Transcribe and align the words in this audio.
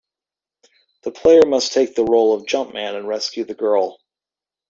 The 1.03 1.11
player 1.11 1.45
must 1.45 1.73
take 1.73 1.93
the 1.93 2.03
role 2.03 2.33
of 2.33 2.47
Jumpman 2.47 2.95
and 2.97 3.07
rescue 3.07 3.45
the 3.45 3.53
girl. 3.53 3.99